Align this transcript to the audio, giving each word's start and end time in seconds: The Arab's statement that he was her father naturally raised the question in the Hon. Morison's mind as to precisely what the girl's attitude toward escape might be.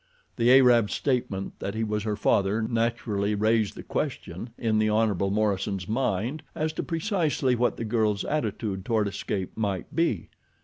The 0.35 0.51
Arab's 0.51 0.95
statement 0.95 1.59
that 1.59 1.75
he 1.75 1.83
was 1.83 2.01
her 2.05 2.15
father 2.15 2.63
naturally 2.63 3.35
raised 3.35 3.75
the 3.75 3.83
question 3.83 4.49
in 4.57 4.79
the 4.79 4.89
Hon. 4.89 5.13
Morison's 5.31 5.87
mind 5.87 6.41
as 6.55 6.73
to 6.73 6.81
precisely 6.81 7.53
what 7.53 7.77
the 7.77 7.85
girl's 7.85 8.25
attitude 8.25 8.83
toward 8.83 9.07
escape 9.07 9.51
might 9.55 9.95
be. 9.95 10.29